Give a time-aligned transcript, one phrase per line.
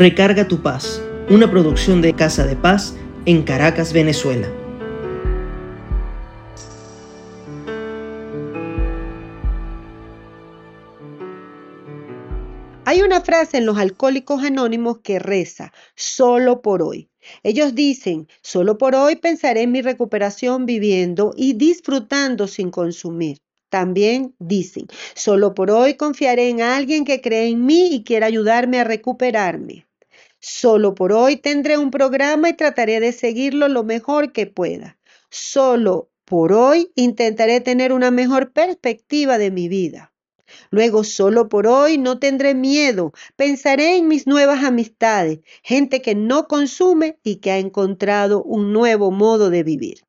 [0.00, 4.48] Recarga tu paz, una producción de Casa de Paz en Caracas, Venezuela.
[12.86, 17.10] Hay una frase en los alcohólicos anónimos que reza, solo por hoy.
[17.42, 23.36] Ellos dicen, solo por hoy pensaré en mi recuperación viviendo y disfrutando sin consumir.
[23.68, 28.80] También dicen, solo por hoy confiaré en alguien que cree en mí y quiera ayudarme
[28.80, 29.89] a recuperarme.
[30.40, 34.98] Solo por hoy tendré un programa y trataré de seguirlo lo mejor que pueda.
[35.30, 40.12] Solo por hoy intentaré tener una mejor perspectiva de mi vida.
[40.70, 43.12] Luego, solo por hoy no tendré miedo.
[43.36, 49.10] Pensaré en mis nuevas amistades, gente que no consume y que ha encontrado un nuevo
[49.10, 50.00] modo de vivir.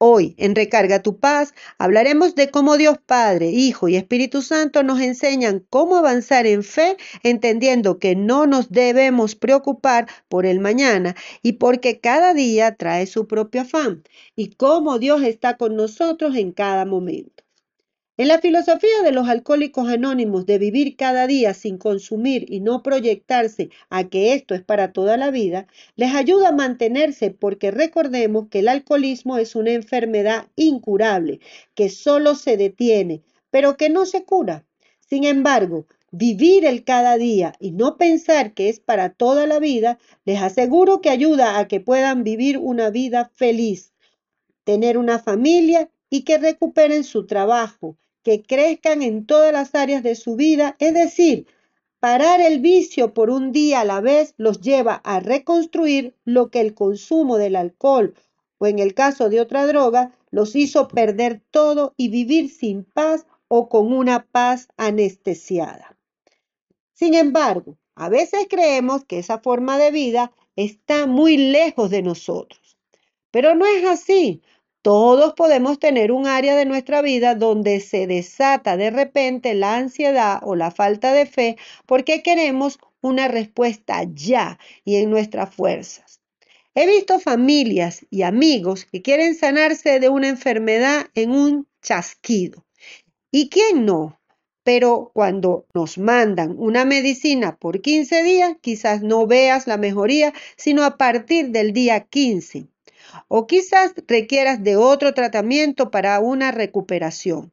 [0.00, 5.00] Hoy, en Recarga tu Paz, hablaremos de cómo Dios Padre, Hijo y Espíritu Santo nos
[5.00, 11.54] enseñan cómo avanzar en fe, entendiendo que no nos debemos preocupar por el mañana y
[11.54, 14.04] porque cada día trae su propio afán,
[14.36, 17.47] y cómo Dios está con nosotros en cada momento.
[18.20, 22.82] En la filosofía de los alcohólicos anónimos de vivir cada día sin consumir y no
[22.82, 28.48] proyectarse a que esto es para toda la vida, les ayuda a mantenerse porque recordemos
[28.48, 31.38] que el alcoholismo es una enfermedad incurable
[31.76, 34.66] que solo se detiene, pero que no se cura.
[34.98, 40.00] Sin embargo, vivir el cada día y no pensar que es para toda la vida,
[40.24, 43.92] les aseguro que ayuda a que puedan vivir una vida feliz,
[44.64, 47.96] tener una familia y que recuperen su trabajo,
[48.28, 51.46] que crezcan en todas las áreas de su vida, es decir,
[51.98, 56.60] parar el vicio por un día a la vez los lleva a reconstruir lo que
[56.60, 58.14] el consumo del alcohol
[58.58, 63.24] o en el caso de otra droga los hizo perder todo y vivir sin paz
[63.48, 65.96] o con una paz anestesiada.
[66.92, 72.76] Sin embargo, a veces creemos que esa forma de vida está muy lejos de nosotros.
[73.30, 74.42] Pero no es así.
[74.82, 80.38] Todos podemos tener un área de nuestra vida donde se desata de repente la ansiedad
[80.42, 86.20] o la falta de fe porque queremos una respuesta ya y en nuestras fuerzas.
[86.76, 92.64] He visto familias y amigos que quieren sanarse de una enfermedad en un chasquido.
[93.32, 94.20] ¿Y quién no?
[94.62, 100.84] Pero cuando nos mandan una medicina por 15 días, quizás no veas la mejoría, sino
[100.84, 102.68] a partir del día 15
[103.28, 107.52] o quizás requieras de otro tratamiento para una recuperación.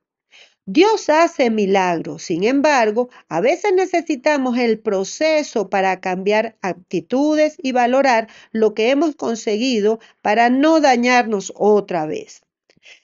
[0.67, 8.27] Dios hace milagros, sin embargo, a veces necesitamos el proceso para cambiar actitudes y valorar
[8.51, 12.41] lo que hemos conseguido para no dañarnos otra vez.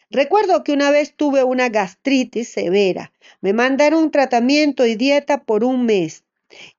[0.10, 3.14] Recuerdo que una vez tuve una gastritis severa.
[3.42, 6.24] Me mandaron un tratamiento y dieta por un mes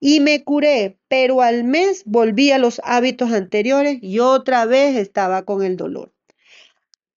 [0.00, 5.44] y me curé, pero al mes volví a los hábitos anteriores y otra vez estaba
[5.44, 6.12] con el dolor.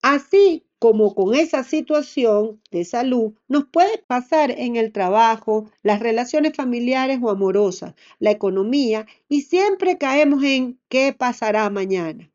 [0.01, 6.53] Así como con esa situación de salud nos puede pasar en el trabajo, las relaciones
[6.55, 12.31] familiares o amorosas, la economía y siempre caemos en qué pasará mañana.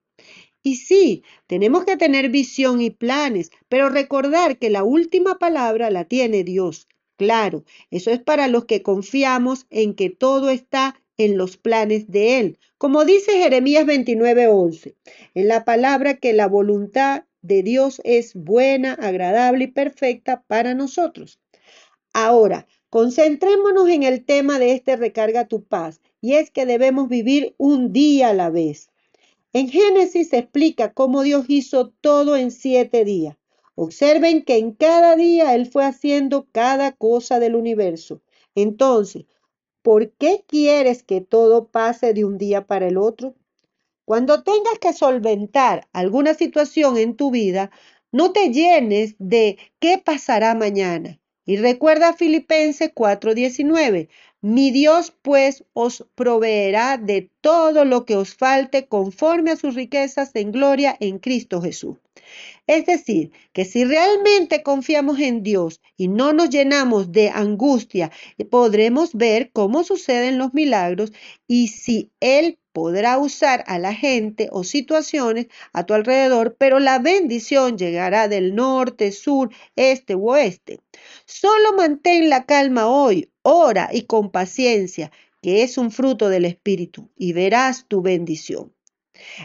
[0.62, 6.04] Y sí, tenemos que tener visión y planes, pero recordar que la última palabra la
[6.04, 6.88] tiene Dios
[7.20, 12.40] Claro, eso es para los que confiamos en que todo está en los planes de
[12.40, 12.58] Él.
[12.78, 14.94] Como dice Jeremías 29:11,
[15.34, 21.38] en la palabra que la voluntad de Dios es buena, agradable y perfecta para nosotros.
[22.14, 27.54] Ahora, concentrémonos en el tema de este recarga tu paz, y es que debemos vivir
[27.58, 28.88] un día a la vez.
[29.52, 33.36] En Génesis se explica cómo Dios hizo todo en siete días.
[33.82, 38.20] Observen que en cada día Él fue haciendo cada cosa del universo.
[38.54, 39.24] Entonces,
[39.80, 43.36] ¿por qué quieres que todo pase de un día para el otro?
[44.04, 47.70] Cuando tengas que solventar alguna situación en tu vida,
[48.12, 51.18] no te llenes de qué pasará mañana.
[51.46, 54.10] Y recuerda Filipenses 4:19,
[54.42, 60.30] mi Dios pues os proveerá de todo lo que os falte conforme a sus riquezas
[60.34, 61.96] en gloria en Cristo Jesús.
[62.66, 68.12] Es decir, que si realmente confiamos en Dios y no nos llenamos de angustia,
[68.50, 71.12] podremos ver cómo suceden los milagros
[71.48, 76.98] y si Él podrá usar a la gente o situaciones a tu alrededor, pero la
[76.98, 80.80] bendición llegará del norte, sur, este u oeste.
[81.24, 85.10] Solo mantén la calma hoy, ora y con paciencia,
[85.42, 88.72] que es un fruto del Espíritu, y verás tu bendición.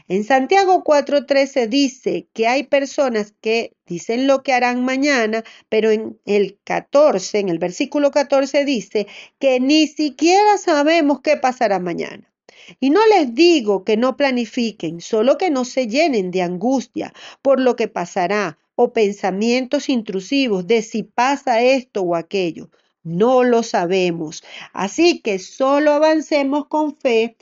[0.08, 6.20] En Santiago 4:13 dice que hay personas que dicen lo que harán mañana, pero en
[6.26, 9.08] el 14, en el versículo 14 dice
[9.40, 12.35] que ni siquiera sabemos qué pasará mañana.
[12.80, 17.60] Y no les digo que no planifiquen, solo que no se llenen de angustia por
[17.60, 22.70] lo que pasará o pensamientos intrusivos de si pasa esto o aquello.
[23.04, 24.44] No lo sabemos.
[24.74, 27.38] Así que solo avancemos con fe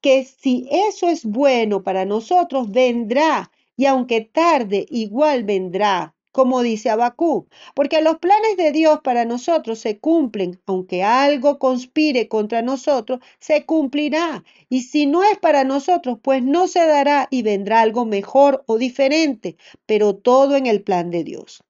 [0.00, 3.50] que si eso es bueno para nosotros, vendrá.
[3.76, 9.80] Y aunque tarde, igual vendrá como dice Abacú, porque los planes de Dios para nosotros
[9.80, 14.44] se cumplen, aunque algo conspire contra nosotros, se cumplirá.
[14.68, 18.78] Y si no es para nosotros, pues no se dará y vendrá algo mejor o
[18.78, 21.64] diferente, pero todo en el plan de Dios.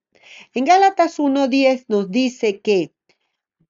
[0.52, 2.92] En Gálatas 1.10 nos dice que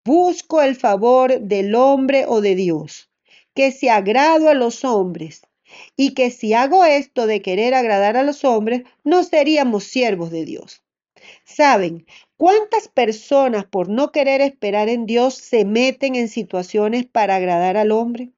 [0.05, 3.09] busco el favor del hombre o de Dios,
[3.55, 5.43] que si agrado a los hombres,
[5.97, 10.45] y que si hago esto de querer agradar a los hombres, no seríamos siervos de
[10.45, 10.83] Dios.
[11.45, 17.77] ¿Saben cuántas personas por no querer esperar en Dios se meten en situaciones para agradar
[17.77, 18.31] al hombre?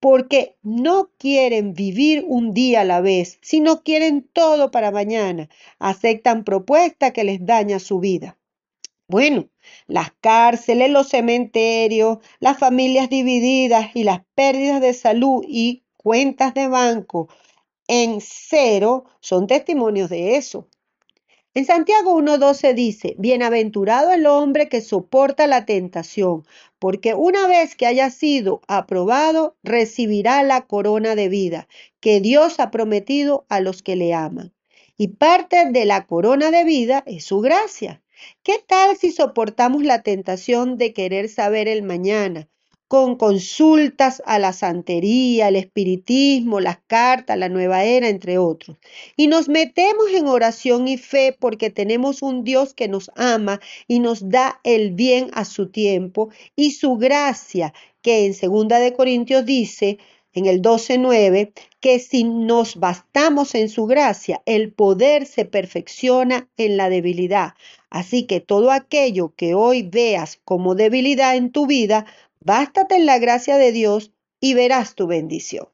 [0.00, 5.48] Porque no quieren vivir un día a la vez, sino quieren todo para mañana.
[5.78, 8.38] Aceptan propuestas que les daña su vida.
[9.08, 9.48] Bueno,
[9.86, 16.68] las cárceles, los cementerios, las familias divididas y las pérdidas de salud y cuentas de
[16.68, 17.28] banco
[17.88, 20.68] en cero son testimonios de eso.
[21.58, 26.46] En Santiago 1.12 dice, Bienaventurado el hombre que soporta la tentación,
[26.78, 31.66] porque una vez que haya sido aprobado, recibirá la corona de vida
[31.98, 34.54] que Dios ha prometido a los que le aman.
[34.96, 38.04] Y parte de la corona de vida es su gracia.
[38.44, 42.48] ¿Qué tal si soportamos la tentación de querer saber el mañana,
[42.88, 48.78] con consultas a la santería, el espiritismo, las cartas, la nueva era, entre otros.
[49.14, 54.00] Y nos metemos en oración y fe porque tenemos un Dios que nos ama y
[54.00, 59.44] nos da el bien a su tiempo y su gracia, que en segunda de Corintios
[59.44, 59.98] dice,
[60.32, 66.76] en el 12.9, que si nos bastamos en su gracia, el poder se perfecciona en
[66.76, 67.54] la debilidad.
[67.90, 72.06] Así que todo aquello que hoy veas como debilidad en tu vida,
[72.40, 75.68] Bástate en la gracia de Dios y verás tu bendición.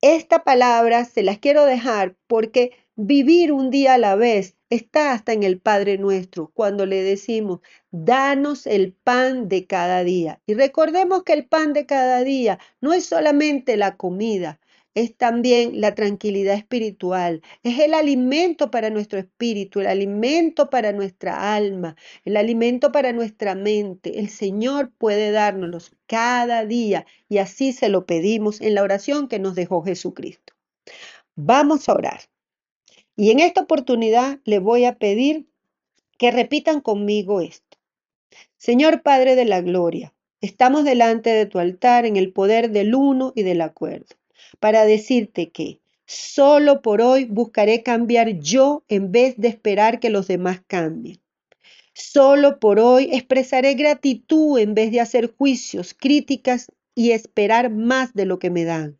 [0.00, 5.32] Esta palabra se las quiero dejar porque vivir un día a la vez está hasta
[5.32, 7.60] en el Padre nuestro cuando le decimos,
[7.90, 10.40] danos el pan de cada día.
[10.46, 14.60] Y recordemos que el pan de cada día no es solamente la comida,
[14.96, 21.54] es también la tranquilidad espiritual, es el alimento para nuestro espíritu, el alimento para nuestra
[21.54, 24.18] alma, el alimento para nuestra mente.
[24.18, 29.38] El Señor puede dárnoslos cada día y así se lo pedimos en la oración que
[29.38, 30.54] nos dejó Jesucristo.
[31.34, 32.20] Vamos a orar.
[33.16, 35.46] Y en esta oportunidad le voy a pedir
[36.16, 37.76] que repitan conmigo esto.
[38.56, 43.34] Señor Padre de la Gloria, estamos delante de tu altar en el poder del uno
[43.36, 44.16] y del acuerdo
[44.60, 50.28] para decirte que solo por hoy buscaré cambiar yo en vez de esperar que los
[50.28, 51.20] demás cambien.
[51.94, 58.26] Solo por hoy expresaré gratitud en vez de hacer juicios, críticas y esperar más de
[58.26, 58.98] lo que me dan.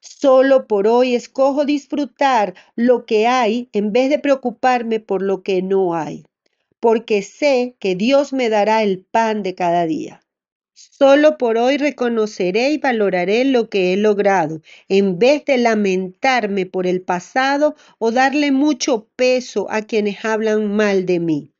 [0.00, 5.62] Solo por hoy escojo disfrutar lo que hay en vez de preocuparme por lo que
[5.62, 6.24] no hay,
[6.78, 10.20] porque sé que Dios me dará el pan de cada día.
[10.78, 16.86] Solo por hoy reconoceré y valoraré lo que he logrado, en vez de lamentarme por
[16.86, 21.50] el pasado o darle mucho peso a quienes hablan mal de mí.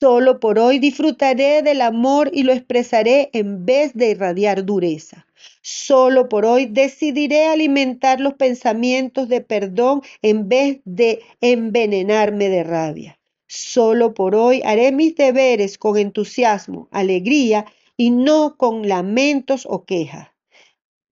[0.00, 5.26] Solo por hoy disfrutaré del amor y lo expresaré en vez de irradiar dureza.
[5.60, 13.18] Solo por hoy decidiré alimentar los pensamientos de perdón en vez de envenenarme de rabia.
[13.48, 20.28] Solo por hoy haré mis deberes con entusiasmo, alegría y no con lamentos o quejas.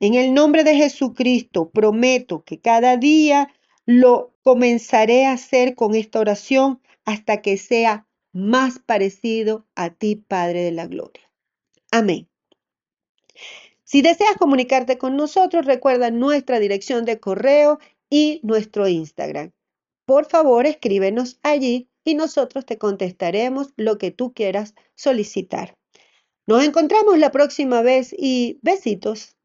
[0.01, 3.55] En el nombre de Jesucristo prometo que cada día
[3.87, 10.63] lo comenzaré a hacer con esta oración hasta que sea más parecido a ti, Padre
[10.63, 11.31] de la Gloria.
[11.91, 12.29] Amén.
[13.85, 17.79] Si deseas comunicarte con nosotros, recuerda nuestra dirección de correo
[18.11, 19.53] y nuestro Instagram.
[20.07, 25.77] Por favor, escríbenos allí y nosotros te contestaremos lo que tú quieras solicitar.
[26.47, 29.37] Nos encontramos la próxima vez y besitos.